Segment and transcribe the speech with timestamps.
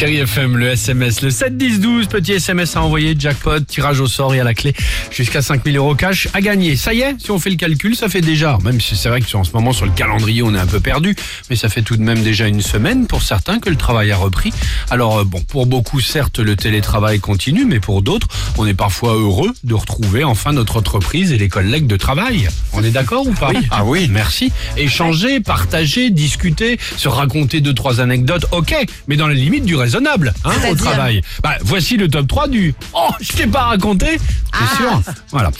[0.00, 4.06] Chérie FM, le SMS, le 7 10 12, petit SMS à envoyer, jackpot, tirage au
[4.06, 4.72] sort et à la clé
[5.10, 6.74] jusqu'à 5000 euros cash à gagner.
[6.76, 9.20] Ça y est, si on fait le calcul, ça fait déjà, même si c'est vrai
[9.20, 11.14] que en ce moment sur le calendrier on est un peu perdu,
[11.50, 14.16] mais ça fait tout de même déjà une semaine pour certains que le travail a
[14.16, 14.54] repris.
[14.88, 19.12] Alors euh, bon, pour beaucoup certes le télétravail continue, mais pour d'autres, on est parfois
[19.12, 22.48] heureux de retrouver enfin notre entreprise et les collègues de travail.
[22.72, 24.08] On est d'accord ou pas Ah oui.
[24.10, 24.50] Merci.
[24.78, 28.74] Échanger, partager, discuter, se raconter deux trois anecdotes, ok,
[29.06, 31.20] mais dans les limites du raisonnable, hein, au travail.
[31.42, 34.20] Bah, voici le top 3 du Oh, je t'ai pas raconté
[34.54, 35.02] C'est sûr.
[35.32, 35.50] Voilà.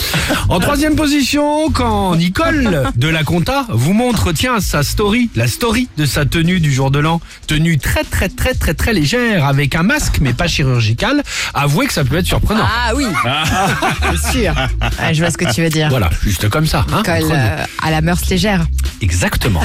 [0.49, 5.89] En troisième position, quand Nicole de la Compta vous montre, tiens, sa story, la story
[5.97, 9.75] de sa tenue du jour de l'an, tenue très très très très très légère, avec
[9.75, 11.23] un masque mais pas chirurgical,
[11.55, 12.65] avouez que ça peut être surprenant.
[12.65, 13.07] Ah oui,
[14.23, 14.55] c'est sûr.
[15.01, 15.89] Ouais, je vois ce que tu veux dire.
[15.89, 16.87] Voilà, juste comme ça.
[16.93, 17.31] Hein, nous.
[17.33, 18.65] euh, à la mœurs légère.
[19.01, 19.63] Exactement.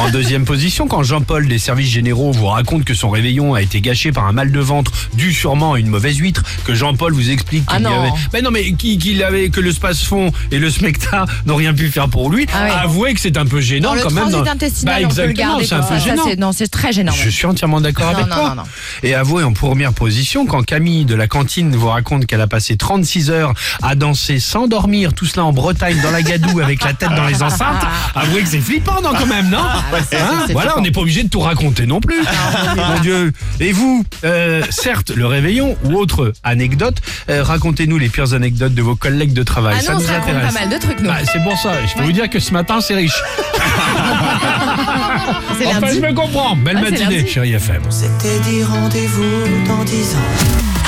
[0.00, 3.80] En deuxième position, quand Jean-Paul des services généraux vous raconte que son réveillon a été
[3.80, 7.30] gâché par un mal de ventre dû sûrement à une mauvaise huître, que Jean-Paul vous
[7.30, 8.00] explique Ah qu'il y non.
[8.00, 11.74] avait, ben non mais qui- qu'il avait que le space-fond et le smecta n'ont rien
[11.74, 12.46] pu faire pour lui.
[12.54, 12.70] Ah oui.
[12.84, 14.30] Avouez que c'est un peu gênant quand même.
[14.30, 16.22] dans- intestinal, Bah, exactement, c'est un peu gênant.
[16.26, 17.12] c'est- non, c'est très gênant.
[17.12, 18.54] Je suis entièrement d'accord avec toi.
[18.56, 18.62] non.
[19.02, 22.76] Et avouez en première position, quand Camille de la cantine vous raconte qu'elle a passé
[22.76, 26.92] 36 heures à danser sans dormir, tout cela en Bretagne, dans la gadoue, avec la
[26.92, 27.82] tête dans les enceintes,
[28.14, 29.58] avouez que c'est flippant, non, quand même, non
[29.92, 30.80] ouais, c'est- Hein c'est Voilà, flippant.
[30.80, 32.20] on n'est pas obligé de tout raconter non plus.
[32.76, 33.32] Mon Dieu.
[33.60, 36.96] Et vous, euh, certes, le réveillon ou autre anecdote,
[37.30, 39.76] euh, racontez-nous les pires anecdotes de vos collègues de travail.
[39.78, 40.54] Ah ça non, nous ça raconte intéresse.
[40.54, 41.08] pas mal de trucs, nous.
[41.08, 41.72] Bah, c'est pour ça.
[41.86, 43.12] Je peux vous dire que ce matin, c'est riche.
[45.58, 45.96] C'est Enfin, lundi.
[45.96, 46.54] je me comprends.
[46.56, 47.28] Belle Ah, c'est matinée, lundi.
[47.30, 47.82] chérie FM.
[47.90, 50.85] C'était dit rendez-vous dans dix ans.